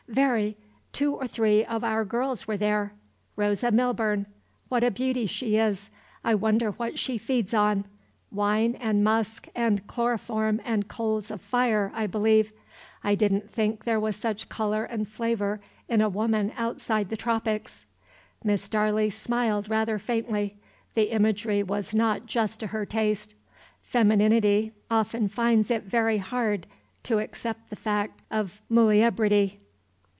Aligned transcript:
"Very. 0.07 0.57
Two 0.91 1.15
or 1.15 1.25
three 1.25 1.63
of 1.63 1.85
our 1.85 2.03
girls 2.03 2.45
were 2.45 2.57
there. 2.57 2.91
Rosa 3.37 3.71
Milburn. 3.71 4.25
What 4.67 4.83
a 4.83 4.91
beauty 4.91 5.25
she 5.25 5.55
is! 5.55 5.89
I 6.21 6.35
wonder 6.35 6.71
what 6.71 6.99
she 6.99 7.17
feeds 7.17 7.53
on! 7.53 7.85
Wine 8.29 8.75
and 8.81 9.05
musk 9.05 9.47
and 9.55 9.87
chloroform 9.87 10.59
and 10.65 10.89
coals 10.89 11.31
of 11.31 11.39
fire, 11.41 11.93
I 11.95 12.07
believe; 12.07 12.51
I 13.05 13.15
didn't 13.15 13.49
think 13.49 13.85
there 13.85 14.01
was 14.01 14.17
such 14.17 14.49
color 14.49 14.83
and 14.83 15.07
flavor 15.07 15.61
in 15.87 16.01
a 16.01 16.09
woman 16.09 16.51
outside 16.57 17.07
the 17.07 17.15
tropics." 17.15 17.85
Miss 18.43 18.67
Darley 18.67 19.09
smiled 19.09 19.69
rather 19.69 19.97
faintly; 19.97 20.57
the 20.93 21.13
imagery 21.13 21.63
was 21.63 21.93
not 21.93 22.25
just 22.25 22.59
to 22.59 22.67
her 22.67 22.85
taste: 22.85 23.33
femineity 23.93 24.73
often 24.89 25.29
finds 25.29 25.71
it 25.71 25.83
very 25.83 26.17
hard 26.17 26.67
to 27.03 27.19
accept 27.19 27.69
the 27.69 27.77
fact 27.77 28.21
of 28.29 28.61
muliebrity. 28.69 29.59